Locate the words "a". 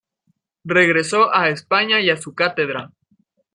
1.31-1.49, 2.09-2.17